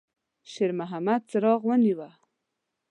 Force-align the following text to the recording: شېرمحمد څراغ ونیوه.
شېرمحمد 0.51 1.21
څراغ 1.31 1.61
ونیوه. 1.67 2.09